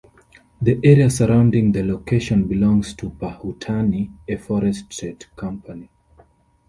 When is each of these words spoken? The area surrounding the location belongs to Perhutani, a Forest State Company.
The 0.59 0.79
area 0.83 1.11
surrounding 1.11 1.71
the 1.73 1.83
location 1.83 2.47
belongs 2.47 2.95
to 2.95 3.11
Perhutani, 3.11 4.09
a 4.27 4.35
Forest 4.35 4.91
State 4.91 5.27
Company. 5.35 5.91